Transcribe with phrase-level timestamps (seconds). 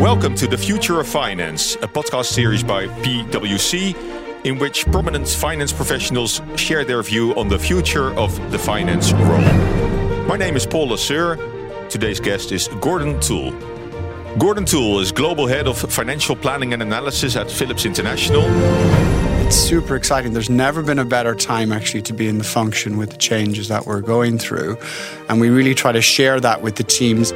[0.00, 3.94] Welcome to The Future of Finance, a podcast series by PwC,
[4.46, 9.42] in which prominent finance professionals share their view on the future of the finance role.
[10.26, 11.36] My name is Paul Lasseur.
[11.90, 13.52] Today's guest is Gordon Toole.
[14.38, 18.44] Gordon Toole is Global Head of Financial Planning and Analysis at Philips International.
[19.44, 20.32] It's super exciting.
[20.32, 23.68] There's never been a better time actually to be in the function with the changes
[23.68, 24.78] that we're going through.
[25.28, 27.34] And we really try to share that with the teams.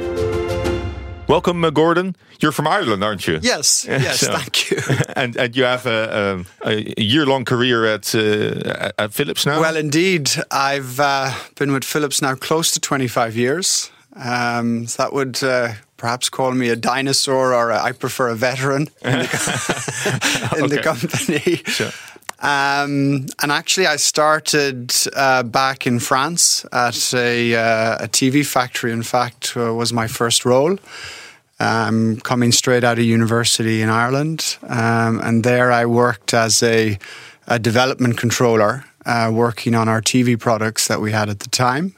[1.27, 2.15] Welcome, uh, Gordon.
[2.39, 3.39] You're from Ireland, aren't you?
[3.41, 4.77] Yes, yes, so, thank you.
[5.15, 9.59] and and you have a, a, a year-long career at uh, at Philips now.
[9.59, 13.89] Well, indeed, I've uh, been with Philips now close to 25 years.
[14.15, 18.35] Um, so that would uh, perhaps call me a dinosaur, or a, I prefer a
[18.35, 21.61] veteran in the, in the company.
[21.65, 21.91] Sure.
[22.39, 28.91] Um, and actually, I started uh, back in France at a, uh, a TV factory.
[28.91, 30.77] In fact, uh, was my first role.
[31.57, 36.99] Um, coming straight out of university in Ireland, um, and there I worked as a,
[37.47, 41.95] a development controller, uh, working on our TV products that we had at the time.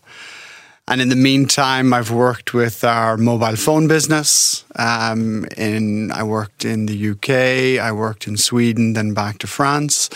[0.89, 4.63] And in the meantime, I've worked with our mobile phone business.
[4.77, 10.09] Um, in I worked in the UK, I worked in Sweden, then back to France,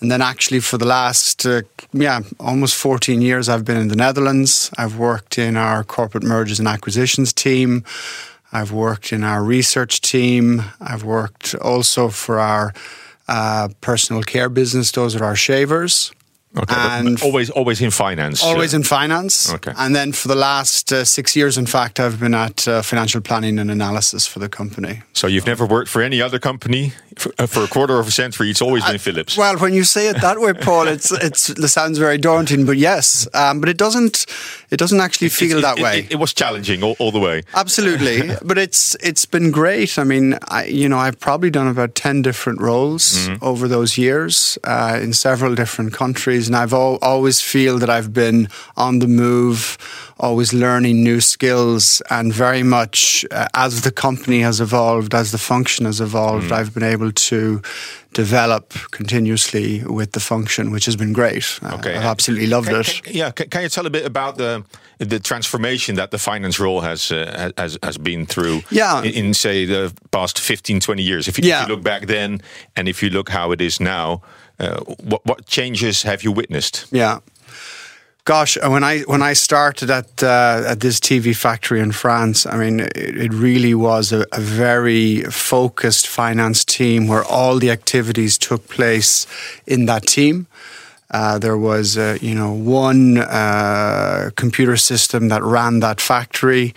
[0.00, 3.96] and then actually for the last uh, yeah almost 14 years, I've been in the
[3.96, 4.70] Netherlands.
[4.76, 7.84] I've worked in our corporate mergers and acquisitions team.
[8.50, 10.64] I've worked in our research team.
[10.80, 12.74] I've worked also for our
[13.28, 14.90] uh, personal care business.
[14.90, 16.12] Those are our shavers.
[16.56, 18.42] Okay, and always, always in finance.
[18.42, 19.52] Always in finance.
[19.52, 19.72] Okay.
[19.76, 23.20] And then for the last uh, six years, in fact, I've been at uh, financial
[23.20, 25.02] planning and analysis for the company.
[25.12, 28.10] So you've never worked for any other company for, uh, for a quarter of a
[28.10, 28.50] century?
[28.50, 29.36] It's always been Philips.
[29.36, 32.64] Well, when you say it that way, Paul, it's, it's it sounds very daunting.
[32.64, 34.26] But yes, um, but it doesn't
[34.70, 35.98] it doesn't actually feel it, that it, way.
[36.00, 37.42] It, it, was challenging all, all the way.
[37.54, 39.98] Absolutely, but it's it's been great.
[39.98, 43.44] I mean, I, you know, I've probably done about ten different roles mm-hmm.
[43.44, 48.12] over those years uh, in several different countries, and I've all always feel that I've
[48.12, 49.76] been on the move,
[50.18, 55.38] always learning new skills, and very much uh, as the company has evolved, as the
[55.38, 56.52] function has evolved, mm.
[56.52, 57.62] I've been able to
[58.12, 61.58] develop continuously with the function, which has been great.
[61.62, 61.94] Uh, okay.
[61.94, 63.00] Uh, I've absolutely loved can, it.
[63.02, 64.64] Can, yeah, can, can, you tell a bit about the
[64.98, 68.62] the transformation that the finance role has uh, has has been through?
[68.70, 69.02] Yeah.
[69.02, 71.28] In, in, say the past 15, 20 years.
[71.28, 71.62] If you, yeah.
[71.62, 72.40] if you look back then,
[72.76, 74.22] and if you look how it is now.
[74.58, 76.86] Uh, what what changes have you witnessed?
[76.90, 77.20] Yeah.
[78.24, 82.58] Gosh, when I when I started at uh, at this TV factory in France, I
[82.58, 88.36] mean, it, it really was a, a, very focused finance team where all the activities
[88.36, 89.26] took place
[89.66, 90.46] in that team.
[91.10, 96.74] Uh, there was, uh, you know, one uh, computer system that ran that factory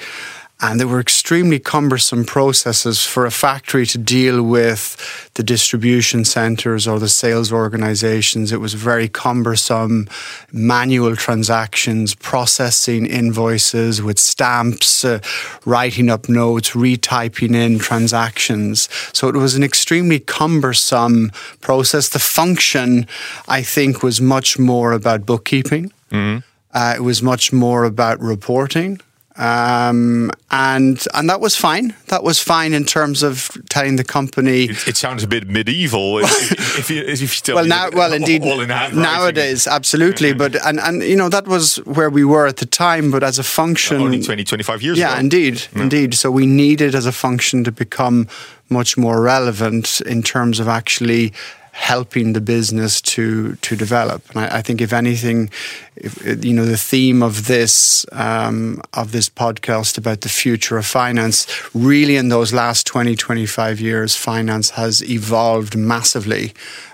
[0.61, 6.87] and they were extremely cumbersome processes for a factory to deal with the distribution centers
[6.87, 8.51] or the sales organizations.
[8.51, 10.07] It was very cumbersome,
[10.51, 15.19] manual transactions, processing invoices with stamps, uh,
[15.65, 18.87] writing up notes, retyping in transactions.
[19.13, 22.09] So it was an extremely cumbersome process.
[22.09, 23.07] The function,
[23.47, 25.91] I think, was much more about bookkeeping.
[26.11, 26.39] Mm-hmm.
[26.73, 29.01] Uh, it was much more about reporting.
[29.37, 31.95] Um, and and that was fine.
[32.07, 34.65] That was fine in terms of telling the company.
[34.65, 38.11] It, it sounds a bit medieval if, if, you, if you tell well now well
[38.11, 40.33] indeed nowadays absolutely.
[40.33, 43.09] but and and you know that was where we were at the time.
[43.09, 44.97] But as a function, only 20, 25 years.
[44.97, 45.19] Yeah, ago.
[45.21, 45.83] indeed, yeah.
[45.83, 46.13] indeed.
[46.13, 48.27] So we needed as a function to become
[48.69, 51.33] much more relevant in terms of actually
[51.71, 54.21] helping the business to to develop.
[54.29, 55.49] And I, I think, if anything,
[55.95, 60.85] if, you know, the theme of this um, of this podcast about the future of
[60.85, 66.53] finance, really, in those last 20, 25 years, finance has evolved massively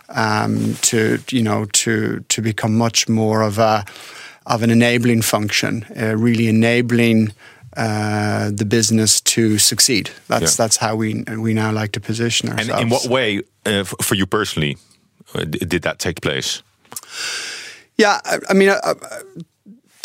[0.10, 3.86] um, to you know to to become much more of a
[4.46, 7.34] of an enabling function, uh, really enabling.
[7.78, 10.10] Uh, the business to succeed.
[10.28, 10.66] That's yeah.
[10.66, 12.70] that's how we we now like to position ourselves.
[12.72, 14.78] And in what way, uh, for you personally,
[15.36, 16.64] uh, did that take place?
[17.98, 18.70] Yeah, I, I mean.
[18.70, 18.96] Uh, uh,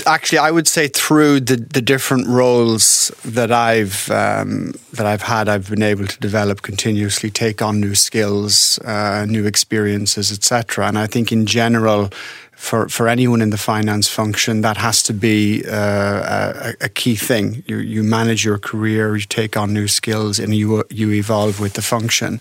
[0.06, 5.48] actually, I would say through the, the different roles that I've um, that I've had,
[5.48, 10.86] I've been able to develop continuously, take on new skills, uh, new experiences, etc.
[10.86, 12.10] And I think in general,
[12.62, 17.16] for, for anyone in the finance function, that has to be uh, a, a, key
[17.16, 17.64] thing.
[17.66, 21.72] You, you manage your career, you take on new skills, and you you evolve with
[21.74, 22.40] the function.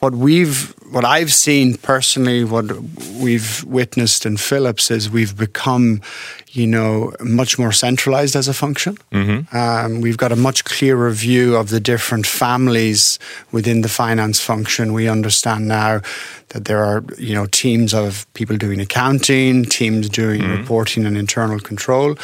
[0.00, 2.72] What we've what I've seen personally, what
[3.20, 6.00] we've witnessed in Philips is we've become,
[6.48, 8.96] you know, much more centralized as a function.
[9.12, 9.56] Mm-hmm.
[9.56, 13.20] Um, we've got a much clearer view of the different families
[13.52, 14.92] within the finance function.
[14.92, 16.00] We understand now
[16.48, 20.60] that there are, you know, teams of people doing accounting, teams doing mm-hmm.
[20.60, 22.16] reporting and internal control,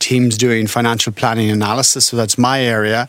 [0.00, 2.06] teams doing financial planning analysis.
[2.06, 3.08] So that's my area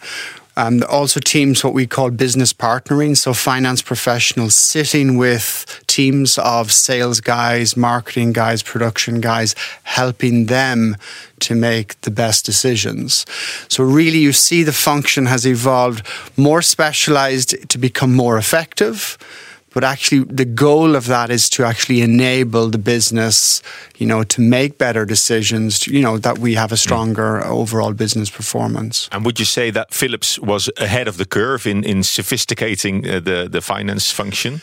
[0.55, 3.17] um, also, teams what we call business partnering.
[3.17, 10.95] So, finance professionals sitting with teams of sales guys, marketing guys, production guys, helping them
[11.39, 13.25] to make the best decisions.
[13.67, 16.05] So, really, you see the function has evolved
[16.37, 19.17] more specialized to become more effective
[19.73, 23.61] but actually the goal of that is to actually enable the business
[23.97, 27.45] you know to make better decisions to, you know that we have a stronger mm.
[27.45, 31.83] overall business performance and would you say that philips was ahead of the curve in
[31.83, 34.61] in sophisticating uh, the the finance function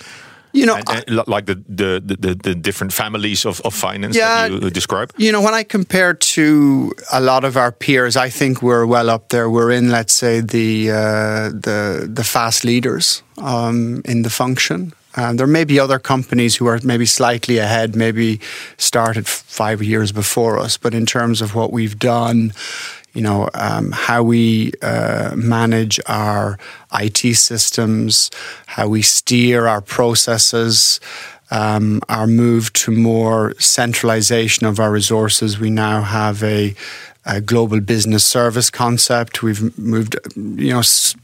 [0.52, 4.48] you know, and, and like the, the, the, the, different families of, of finance yeah,
[4.48, 5.12] that you describe?
[5.16, 9.10] You know, when I compare to a lot of our peers, I think we're well
[9.10, 9.48] up there.
[9.48, 14.92] We're in, let's say, the uh, the the fast leaders um, in the function.
[15.16, 18.40] Um, there may be other companies who are maybe slightly ahead, maybe
[18.76, 22.52] started five years before us, but in terms of what we've done,
[23.12, 26.58] you know, um, how we uh, manage our
[26.94, 28.30] IT systems,
[28.66, 31.00] how we steer our processes,
[31.50, 35.58] um, our move to more centralization of our resources.
[35.58, 36.74] We now have a
[37.30, 39.42] a global business service concept.
[39.42, 40.82] We've moved, you know,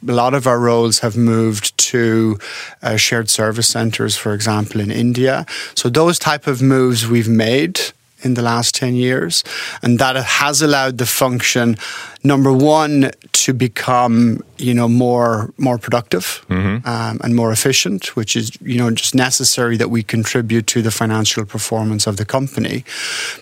[0.09, 2.39] a lot of our roles have moved to
[2.83, 5.47] uh, shared service centers, for example, in India.
[5.75, 7.81] So those type of moves we've made
[8.23, 9.45] in the last 10 years.
[9.83, 11.77] And that has allowed the function,
[12.25, 16.87] number one, to become, you know, more, more productive mm-hmm.
[16.89, 20.91] um, and more efficient, which is, you know, just necessary that we contribute to the
[20.91, 22.85] financial performance of the company.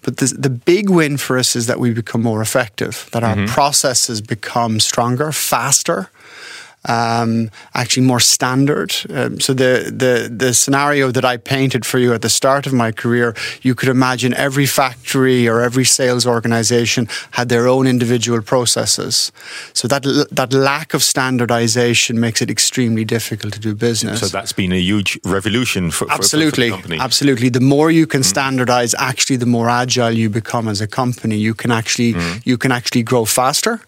[0.02, 3.36] But the, the big win for us is that we become more effective, that our
[3.36, 3.46] mm-hmm.
[3.46, 6.10] processes become stronger, faster
[6.86, 8.94] um, actually more standard.
[9.10, 12.72] Um, so the, the the scenario that I painted for you at the start of
[12.72, 18.42] my career, you could imagine every factory or every sales organization had their own individual
[18.42, 19.32] processes.
[19.72, 24.20] So that that lack of standardization makes it extremely difficult to do business.
[24.20, 27.48] So that's been a huge revolution for absolutely, for, for the absolutely.
[27.48, 28.24] The more you can mm.
[28.24, 31.36] standardize, actually, the more agile you become as a company.
[31.36, 32.40] You can actually mm.
[32.44, 33.80] you can actually grow faster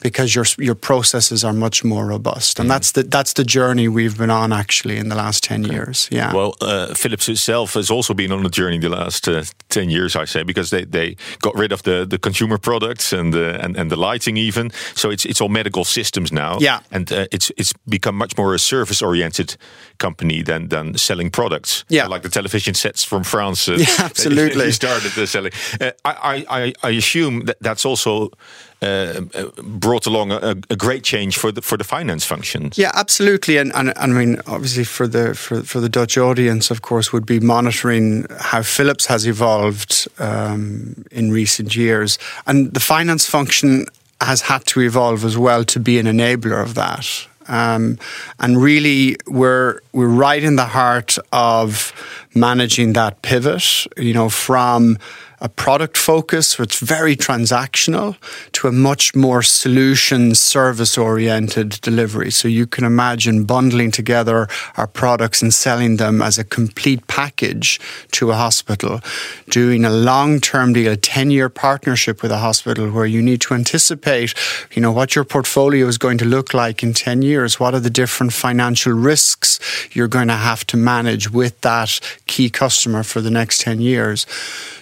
[0.00, 2.72] because your your processes are much more robust, and mm.
[2.72, 5.74] that's the that's the journey we've been on actually in the last ten okay.
[5.74, 6.08] years.
[6.10, 6.32] Yeah.
[6.32, 10.16] Well, uh, Philips itself has also been on a journey the last uh, ten years,
[10.16, 13.76] I say, because they, they got rid of the, the consumer products and the and,
[13.76, 14.70] and the lighting even.
[14.94, 16.58] So it's it's all medical systems now.
[16.60, 16.80] Yeah.
[16.90, 19.56] And uh, it's it's become much more a service oriented
[19.98, 21.84] company than than selling products.
[21.88, 22.06] Yeah.
[22.06, 23.68] Like the television sets from France.
[23.68, 24.72] Uh, yeah, absolutely.
[24.72, 25.52] started the selling.
[25.80, 28.30] Uh, I, I I assume that that's also
[28.80, 29.22] uh,
[29.62, 32.78] brought along a, a, great change for the for the finance functions.
[32.78, 36.70] Yeah, absolutely, and, and, and I mean, obviously, for the for, for the Dutch audience,
[36.70, 42.80] of course, would be monitoring how Philips has evolved um, in recent years, and the
[42.80, 43.86] finance function
[44.20, 47.26] has had to evolve as well to be an enabler of that.
[47.48, 47.98] Um,
[48.38, 51.92] and really, we're we're right in the heart of
[52.34, 53.86] managing that pivot.
[53.96, 54.98] You know, from
[55.40, 58.16] a product focus, which is very transactional,
[58.52, 62.30] to a much more solution service oriented delivery.
[62.30, 67.80] So you can imagine bundling together our products and selling them as a complete package
[68.12, 69.00] to a hospital,
[69.48, 73.40] doing a long term deal, a 10 year partnership with a hospital where you need
[73.42, 74.34] to anticipate,
[74.72, 77.60] you know, what your portfolio is going to look like in 10 years.
[77.60, 79.60] What are the different financial risks
[79.92, 84.26] you're going to have to manage with that key customer for the next 10 years?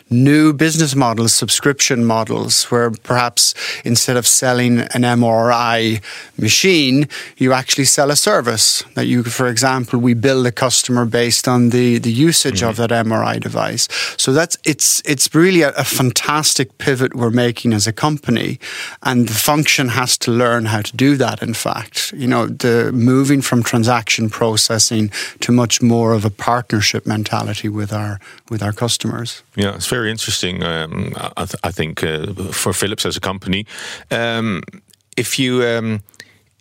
[0.09, 6.01] New business models, subscription models, where perhaps instead of selling an MRI
[6.39, 11.49] machine, you actually sell a service that you, for example, we build a customer based
[11.49, 12.69] on the, the usage mm-hmm.
[12.69, 13.89] of that MRI device.
[14.17, 18.61] So that's it's it's really a, a fantastic pivot we're making as a company,
[19.03, 21.43] and the function has to learn how to do that.
[21.43, 25.11] In fact, you know, the moving from transaction processing
[25.41, 28.21] to much more of a partnership mentality with our
[28.51, 29.43] with our customers.
[29.57, 30.63] Yeah, it's very interesting.
[30.63, 33.65] Um, I, th I, think uh, for Philips as a company,
[34.11, 34.63] um,
[35.17, 35.63] if you.
[35.63, 36.01] Um,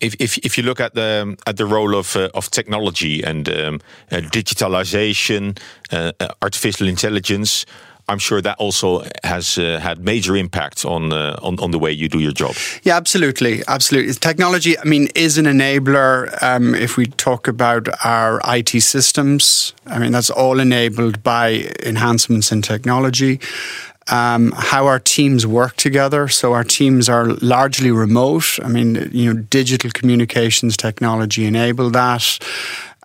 [0.02, 3.48] if, if, if you look at the at the role of uh, of technology and
[3.48, 3.80] um,
[4.12, 5.58] uh, digitalization,
[5.92, 7.66] uh, uh, artificial intelligence,
[8.08, 11.92] I'm sure that also has uh, had major impact on, uh, on on the way
[11.92, 12.56] you do your job.
[12.84, 14.14] Yeah, absolutely, absolutely.
[14.14, 16.32] Technology, I mean, is an enabler.
[16.44, 22.52] Um, if we talk about our IT systems, I mean, that's all enabled by enhancements
[22.52, 23.40] in technology.
[24.08, 26.28] Um, how our teams work together.
[26.28, 28.60] So our teams are largely remote.
[28.64, 32.38] I mean, you know, digital communications technology enable that.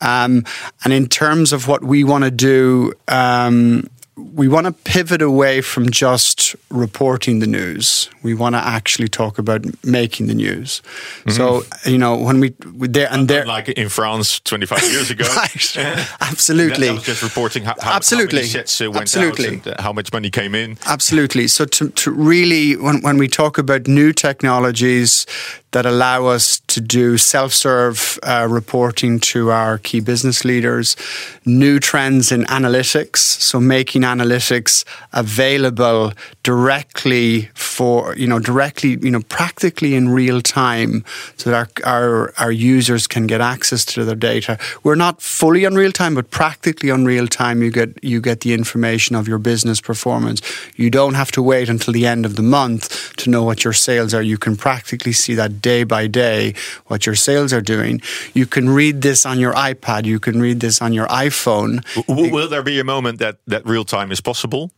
[0.03, 0.45] Um,
[0.85, 3.89] and in terms of what we want to do, um,
[4.35, 8.11] we want to pivot away from just reporting the news.
[8.23, 10.83] We want to actually talk about making the news.
[11.25, 11.31] Mm-hmm.
[11.31, 15.25] So you know when we there and there, like in France twenty five years ago,
[15.37, 15.77] right?
[16.21, 19.47] Absolutely, that, that, was just reporting how, how absolutely how many sets went absolutely.
[19.47, 20.79] out and uh, how much money came in.
[20.87, 21.49] Absolutely.
[21.49, 25.27] So to, to really when when we talk about new technologies
[25.73, 30.97] that allow us to do self serve uh, reporting to our key business leaders,
[31.45, 36.13] new trends in analytics, so making analytics available
[36.43, 41.05] directly for, you know, directly, you know, practically in real time
[41.37, 44.59] so that our, our, our users can get access to their data.
[44.83, 48.41] We're not fully on real time, but practically on real time, you get, you get
[48.41, 50.41] the information of your business performance.
[50.77, 53.73] You don't have to wait until the end of the month to know what your
[53.73, 54.23] sales are.
[54.23, 56.55] You can practically see that day by day
[56.87, 58.01] what your sales are doing.
[58.35, 61.85] You can read this on your iPad, you can read this on your iPhone.
[62.09, 64.71] Will, will there be a moment that, that real time is possible?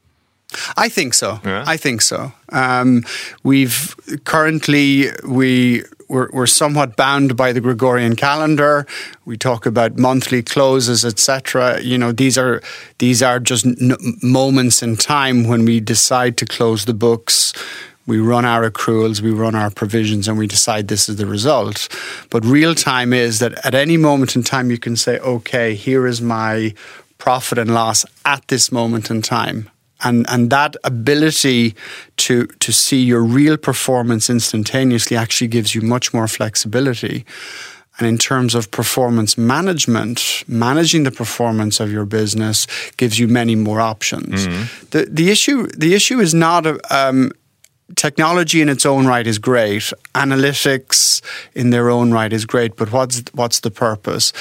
[0.77, 1.41] I think so.
[1.45, 1.65] Yeah.
[1.67, 2.33] I think so.
[2.51, 3.05] Um,
[3.43, 8.87] we've currently we we're, we're, somewhat bound by the Gregorian calendar.
[9.25, 11.81] We talk about monthly closes, etc.
[11.81, 12.61] You know, these are
[12.99, 17.55] these are just n- moments in time when we decide to close the books
[18.07, 21.89] we run our accruals, we run our provisions, and we decide this is the result.
[22.31, 26.07] But real time is that at any moment in time, you can say, okay, here
[26.07, 26.75] is my
[27.19, 29.71] profit and loss at this moment in time.
[30.05, 31.77] And, and that ability
[32.17, 37.25] to, to see your real performance instantaneously actually gives you much more flexibility.
[37.99, 42.67] And in terms of performance management, managing the performance of your business
[42.97, 44.47] gives you many more options.
[44.47, 44.87] Mm-hmm.
[44.91, 47.31] The, the, issue, the issue is not um,
[47.97, 49.93] technology in its own right is great.
[50.15, 51.23] Analytics
[51.55, 54.33] in their own right is great, but what's what's the purpose?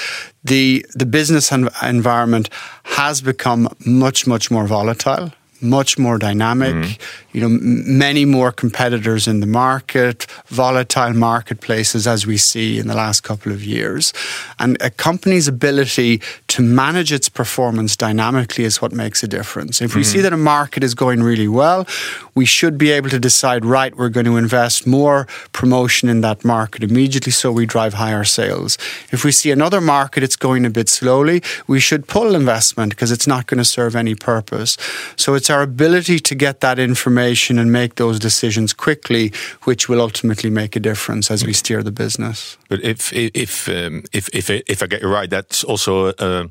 [0.44, 2.48] The the business environment
[2.84, 5.32] has become much much more volatile
[5.62, 6.74] much more dynamic.
[6.74, 7.36] Mm-hmm.
[7.36, 12.88] You know, m- many more competitors in the market, volatile marketplaces as we see in
[12.88, 14.12] the last couple of years,
[14.58, 16.20] and a company's ability
[16.52, 19.80] to manage its performance dynamically is what makes a difference.
[19.80, 20.12] If we mm-hmm.
[20.12, 21.86] see that a market is going really well,
[22.34, 26.44] we should be able to decide, right, we're going to invest more promotion in that
[26.44, 28.76] market immediately, so we drive higher sales.
[29.10, 33.10] If we see another market it's going a bit slowly, we should pull investment because
[33.10, 34.76] it's not going to serve any purpose.
[35.16, 39.32] So it's our ability to get that information and make those decisions quickly,
[39.62, 42.58] which will ultimately make a difference as we steer the business.
[42.68, 46.41] But if if um, if, if if I get you right, that's also uh,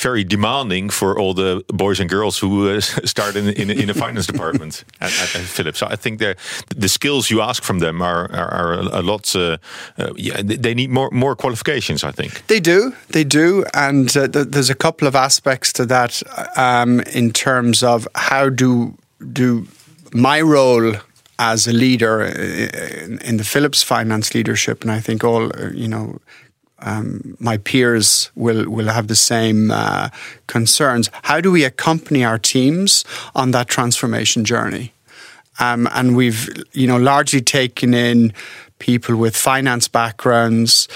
[0.00, 3.94] very demanding for all the boys and girls who uh, start in in, in a
[3.94, 5.78] finance department at, at, at, Philips.
[5.78, 6.36] So I think the
[6.76, 9.34] the skills you ask from them are are, are a lot.
[9.36, 9.56] Uh,
[10.16, 12.04] yeah, they need more more qualifications.
[12.04, 12.92] I think they do.
[13.08, 16.22] They do, and th there's a couple of aspects to that
[16.56, 18.94] um, in terms of how do
[19.32, 19.66] do
[20.12, 20.94] my role
[21.38, 26.18] as a leader in, the Philips finance leadership, and I think all you know
[26.82, 30.08] um, my peers will will have the same uh,
[30.46, 31.10] concerns.
[31.22, 34.92] How do we accompany our teams on that transformation journey?
[35.58, 38.32] Um, and we've you know largely taken in
[38.78, 40.88] people with finance backgrounds.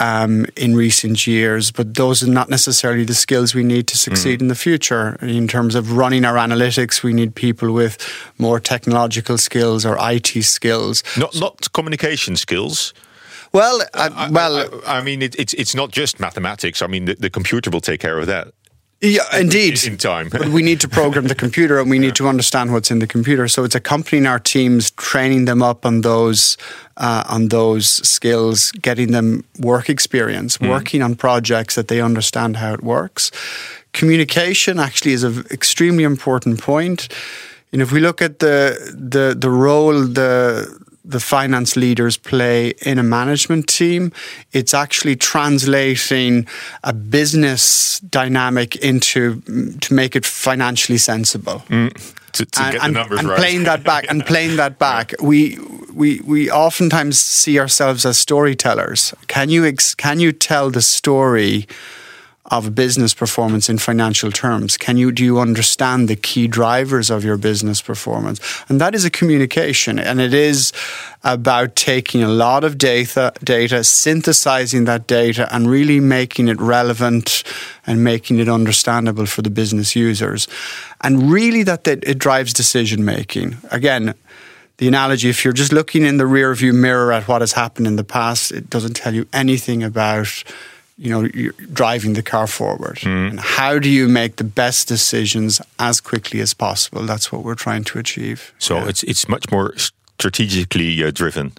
[0.00, 4.38] Um, in recent years, but those are not necessarily the skills we need to succeed
[4.38, 4.42] mm.
[4.42, 5.16] in the future.
[5.20, 7.98] In terms of running our analytics, we need people with
[8.38, 11.02] more technological skills or IT skills.
[11.16, 12.94] Not not communication skills.
[13.52, 16.82] Well, uh, well, I, I, mean, it, it's it's not just mathematics.
[16.82, 18.48] I mean, the, the computer will take care of that.
[19.00, 19.82] Yeah, indeed.
[19.86, 20.28] In time.
[20.28, 22.12] but we need to program the computer and we need yeah.
[22.14, 23.46] to understand what's in the computer.
[23.46, 26.56] So it's accompanying our teams, training them up on those
[26.96, 30.68] uh, on those skills, getting them work experience, mm.
[30.68, 33.30] working on projects that they understand how it works.
[33.92, 37.08] Communication actually is an extremely important point.
[37.70, 40.66] You know, if we look at the the the role the
[41.08, 44.12] the finance leaders play in a management team.
[44.52, 46.46] It's actually translating
[46.84, 49.40] a business dynamic into
[49.80, 51.62] to make it financially sensible.
[51.68, 53.38] Mm, to, to and, get the numbers and right.
[53.38, 55.14] playing that back and playing that back.
[55.20, 55.58] We
[55.94, 59.14] we we oftentimes see ourselves as storytellers.
[59.28, 61.66] Can you ex, can you tell the story?
[62.48, 64.76] Of business performance in financial terms?
[64.76, 68.40] Can you do you understand the key drivers of your business performance?
[68.68, 70.72] And that is a communication, and it is
[71.24, 77.42] about taking a lot of data, data, synthesizing that data, and really making it relevant
[77.86, 80.48] and making it understandable for the business users,
[81.02, 83.56] and really that, it drives decision making.
[83.70, 84.14] Again
[84.78, 87.86] the analogy if you're just looking in the rear view mirror at what has happened
[87.86, 90.44] in the past it doesn't tell you anything about
[90.98, 93.30] you know driving the car forward mm.
[93.30, 97.54] and how do you make the best decisions as quickly as possible that's what we're
[97.54, 98.88] trying to achieve so yeah.
[98.88, 101.52] it's it's much more strategically uh, driven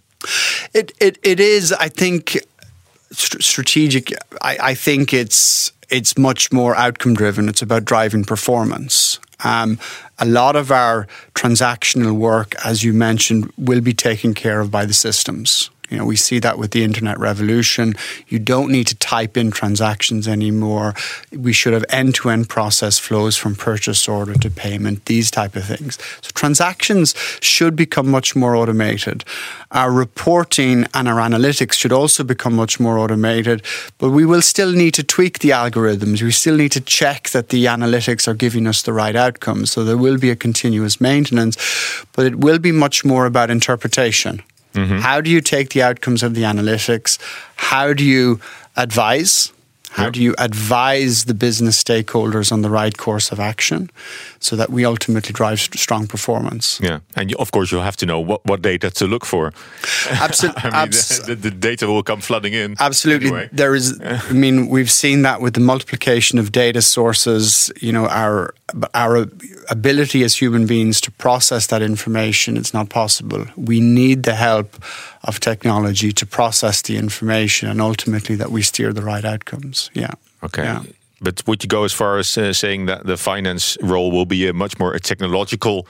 [0.74, 2.38] it, it it is i think
[3.12, 9.20] st- strategic I, I think it's it's much more outcome driven it's about driving performance
[9.44, 9.80] um,
[10.18, 14.86] a lot of our transactional work, as you mentioned, will be taken care of by
[14.86, 15.70] the systems.
[15.90, 17.96] You know, we see that with the internet revolution.
[18.28, 20.94] You don't need to type in transactions anymore.
[21.32, 25.98] We should have end-to-end process flows from purchase order to payment, these type of things.
[26.22, 29.24] So transactions should become much more automated.
[29.72, 33.64] Our reporting and our analytics should also become much more automated,
[33.98, 36.22] but we will still need to tweak the algorithms.
[36.22, 39.72] We still need to check that the analytics are giving us the right outcomes.
[39.72, 41.58] So there will be a continuous maintenance,
[42.14, 44.42] but it will be much more about interpretation.
[44.74, 45.00] Mm-hmm.
[45.00, 47.18] How do you take the outcomes of the analytics?
[47.56, 48.40] How do you
[48.76, 49.52] advise?
[49.92, 50.14] How yep.
[50.14, 53.90] do you advise the business stakeholders on the right course of action
[54.40, 56.80] so that we ultimately drive strong performance?
[56.82, 59.52] Yeah, and you, of course you'll have to know what, what data to look for.
[60.10, 62.76] Absolutely, I mean, abs- the, the, data will come flooding in.
[62.80, 63.50] Absolutely, anyway.
[63.52, 64.00] there is.
[64.02, 67.72] I mean, we've seen that with the multiplication of data sources.
[67.82, 68.54] You know, our
[68.94, 69.26] our
[69.70, 73.46] ability as human beings to process that information, it's not possible.
[73.56, 74.76] We need the help
[75.24, 79.90] of technology to process the information and ultimately that we steer the right outcomes.
[79.94, 80.12] Yeah.
[80.44, 80.64] Okay.
[80.64, 80.84] Yeah.
[81.22, 84.48] But would you go as far as uh, saying that the finance role will be
[84.48, 85.86] a much more a technological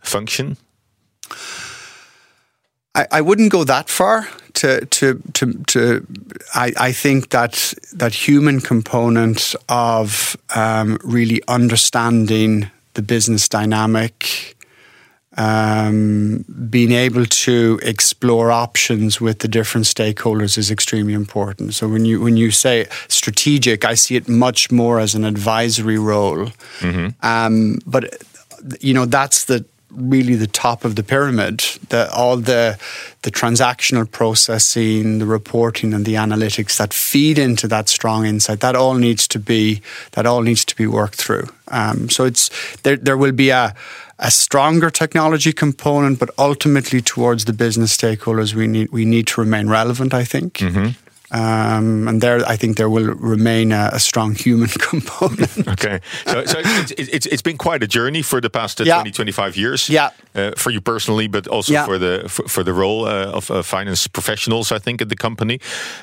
[0.00, 0.56] function?
[2.94, 4.28] I, I wouldn't go that far.
[4.54, 6.06] To to to to,
[6.54, 14.56] I, I think that that human component of um, really understanding the business dynamic,
[15.38, 21.74] um, being able to explore options with the different stakeholders is extremely important.
[21.74, 25.98] So when you when you say strategic, I see it much more as an advisory
[25.98, 26.46] role.
[26.80, 27.08] Mm-hmm.
[27.22, 28.20] Um, but
[28.80, 31.58] you know that's the really the top of the pyramid.
[31.88, 32.78] The, all the
[33.22, 38.60] the transactional processing, the reporting, and the analytics that feed into that strong insight.
[38.60, 41.48] That all needs to be that all needs to be worked through.
[41.68, 42.50] Um, so it's
[42.82, 42.96] there.
[42.96, 43.74] There will be a
[44.20, 49.40] a stronger technology component, but ultimately towards the business stakeholders, we need we need to
[49.40, 50.14] remain relevant.
[50.14, 50.54] I think.
[50.54, 51.07] Mm-hmm.
[51.30, 55.68] Um, and there, I think there will remain a, a strong human component.
[55.68, 58.94] okay, so, so it's, it's, it's been quite a journey for the past uh, yeah.
[58.94, 59.88] 20, 25 years.
[59.90, 61.84] Yeah, uh, for you personally, but also yeah.
[61.84, 65.16] for the for, for the role uh, of uh, finance professionals, I think, at the
[65.16, 65.60] company.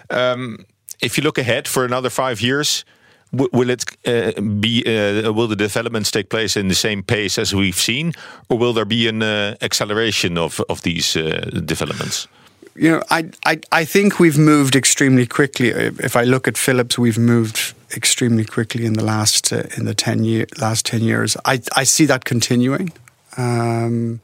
[0.10, 0.66] Um,
[1.02, 2.86] if you look ahead for another five years,
[3.32, 7.54] will it uh, be uh, will the developments take place in the same pace as
[7.54, 8.14] we've seen,
[8.50, 12.28] or will there be an uh, acceleration of of these uh, developments?
[12.76, 15.70] You know, I, I I think we've moved extremely quickly.
[15.70, 19.96] If I look at Philips, we've moved extremely quickly in the last uh, in the
[19.96, 21.38] ten year last ten years.
[21.46, 22.92] I I see that continuing.
[23.38, 24.20] Um,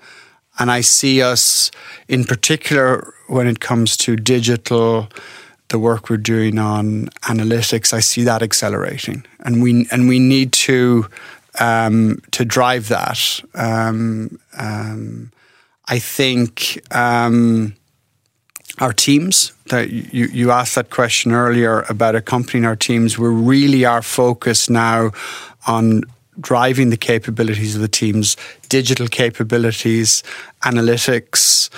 [0.59, 1.71] and I see us,
[2.07, 5.07] in particular, when it comes to digital,
[5.69, 10.51] the work we're doing on analytics, I see that accelerating, and we and we need
[10.67, 11.07] to
[11.59, 13.41] um, to drive that.
[13.55, 15.31] Um, um,
[15.87, 17.73] I think um,
[18.79, 19.53] our teams.
[19.69, 23.17] That you you asked that question earlier about accompanying our teams.
[23.17, 25.11] We really are focused now
[25.67, 26.03] on
[26.39, 28.37] driving the capabilities of the teams,
[28.69, 30.23] digital capabilities,
[30.63, 31.69] analytics,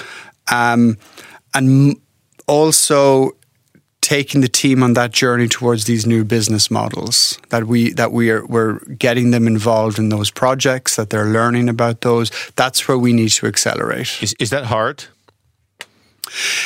[0.51, 0.97] um,
[1.53, 1.99] and
[2.47, 3.32] also
[4.01, 8.29] taking the team on that journey towards these new business models that we that we
[8.29, 12.97] are we're getting them involved in those projects that they're learning about those that's where
[12.97, 15.06] we need to accelerate is, is that hard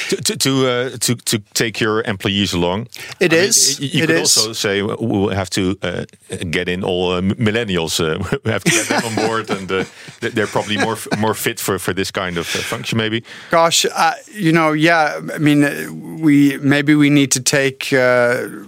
[0.10, 2.88] to to to, uh, to, to take your employees along.
[3.20, 3.80] It I is.
[3.80, 4.38] Mean, you it could is.
[4.38, 6.06] also say we'll have to uh,
[6.50, 8.00] get in all uh, millennials.
[8.00, 9.84] Uh, we have to get them on board, and uh,
[10.20, 12.98] they're probably more more fit for for this kind of uh, function.
[12.98, 13.24] Maybe.
[13.52, 13.86] Gosh,
[14.34, 15.20] you know, yeah.
[15.34, 17.90] I mean, we maybe we need to take.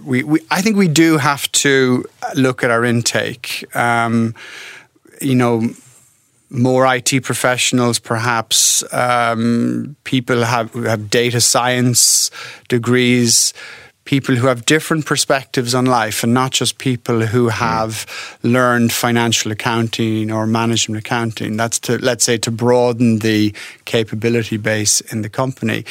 [0.03, 3.65] we, we I think we do have to look at our intake.
[3.75, 4.35] Um,
[5.21, 5.69] you know
[6.49, 12.31] more IT professionals, perhaps um, people have who have data science
[12.67, 13.53] degrees,
[14.09, 18.37] people who have different perspectives on life and not just people who have mm.
[18.51, 21.55] learned financial accounting or management accounting.
[21.55, 23.53] That's to, let's say, to broaden the
[23.85, 25.85] capability base in the company.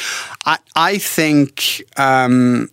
[0.44, 2.70] I, I think, um,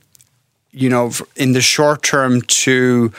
[0.71, 3.12] you know, in the short term to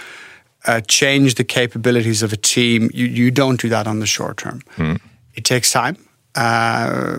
[0.66, 4.36] uh, change the capabilities of a team, you, you don't do that on the short
[4.36, 4.62] term.
[4.76, 5.00] Mm.
[5.34, 5.96] It takes time.
[6.34, 7.18] Uh,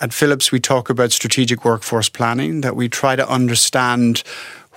[0.00, 4.22] at Philips, we talk about strategic workforce planning, that we try to understand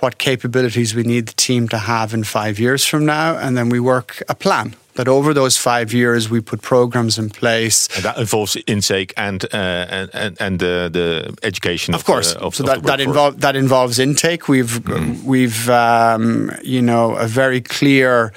[0.00, 3.68] what capabilities we need the team to have in five years from now, and then
[3.68, 4.74] we work a plan.
[4.94, 7.88] That over those five years we put programs in place.
[7.94, 11.94] And that involves intake and uh, and and the the education.
[11.94, 14.48] Of, of course, of, so that that, involve, that involves intake.
[14.48, 15.22] We've mm.
[15.22, 18.32] we've um, you know a very clear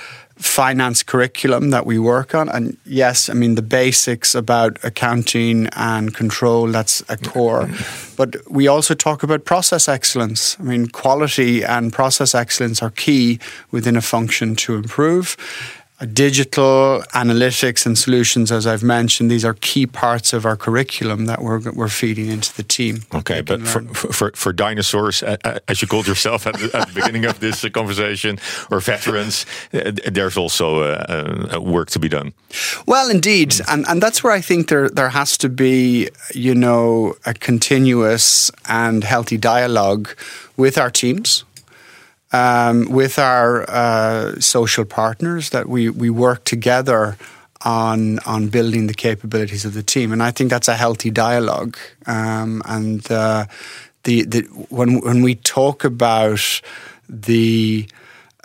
[0.46, 2.50] finance curriculum that we work on.
[2.50, 7.70] And yes, I mean, the basics about accounting and control, that's a core.
[8.18, 10.58] But we also talk about process excellence.
[10.60, 13.40] I mean, quality and process excellence are key
[13.72, 15.38] within a function to improve
[16.06, 21.42] digital analytics and solutions, as I've mentioned, these are key parts of our curriculum that
[21.42, 23.04] we're, we're feeding into the team.
[23.13, 27.26] Okay, but for, for, for dinosaurs, as you called yourself at the, at the beginning
[27.26, 28.39] of this conversation,
[28.72, 32.34] or veterans, uh, there's also uh, uh, work to be done.
[32.86, 37.16] Well, indeed, and and that's where I think there there has to be, you know,
[37.26, 40.10] a continuous and healthy dialogue
[40.58, 41.46] with our teams
[42.34, 47.15] um, with our uh, social partners that we, we work together
[47.65, 51.78] on on building the capabilities of the team, and I think that's a healthy dialogue.
[52.06, 53.46] Um, and uh,
[54.04, 56.62] the, the when when we talk about
[57.08, 57.88] the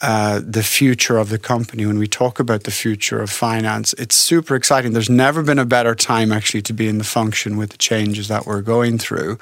[0.01, 4.15] uh, the future of the company, when we talk about the future of finance, it's
[4.15, 4.93] super exciting.
[4.93, 8.29] There's never been a better time actually to be in the function with the changes
[8.29, 9.39] that we're going through,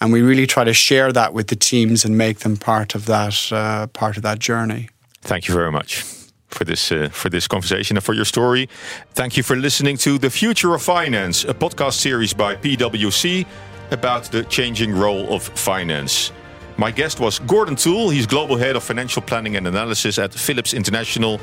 [0.00, 3.06] and we really try to share that with the teams and make them part of
[3.06, 4.88] that uh, part of that journey.
[5.22, 6.02] Thank you very much
[6.48, 8.68] for this uh, for this conversation and for your story.
[9.14, 13.46] Thank you for listening to the Future of Finance, a podcast series by PwC
[13.92, 16.32] about the changing role of finance.
[16.80, 18.08] My guest was Gordon Toole.
[18.08, 21.38] He's Global Head of Financial Planning and Analysis at Philips International.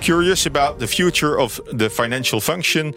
[0.00, 2.92] Curious about the future of the financial function?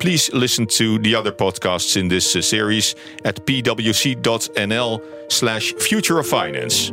[0.00, 2.94] Please listen to the other podcasts in this uh, series
[3.26, 6.92] at pwc.nl slash future of finance.